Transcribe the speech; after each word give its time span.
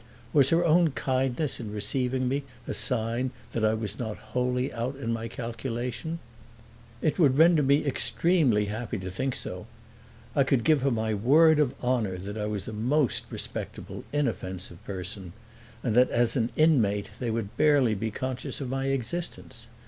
Was 0.33 0.49
her 0.49 0.65
own 0.65 0.93
kindness 0.93 1.59
in 1.59 1.71
receiving 1.71 2.27
me 2.27 2.41
a 2.67 2.73
sign 2.73 3.29
that 3.51 3.63
I 3.63 3.75
was 3.75 3.99
not 3.99 4.17
wholly 4.33 4.73
out 4.73 4.95
in 4.95 5.13
my 5.13 5.27
calculation? 5.27 6.17
It 7.03 7.19
would 7.19 7.37
render 7.37 7.61
me 7.61 7.85
extremely 7.85 8.65
happy 8.65 8.97
to 8.97 9.11
think 9.11 9.35
so. 9.35 9.67
I 10.35 10.43
could 10.43 10.63
give 10.63 10.81
her 10.81 10.89
my 10.89 11.13
word 11.13 11.59
of 11.59 11.75
honor 11.83 12.17
that 12.17 12.35
I 12.35 12.47
was 12.47 12.67
a 12.67 12.73
most 12.73 13.25
respectable, 13.29 14.03
inoffensive 14.11 14.83
person 14.85 15.33
and 15.83 15.93
that 15.93 16.09
as 16.09 16.35
an 16.35 16.49
inmate 16.55 17.11
they 17.19 17.29
would 17.29 17.55
be 17.55 17.63
barely 17.63 17.95
conscious 18.09 18.59
of 18.59 18.69
my 18.69 18.87
existence. 18.87 19.67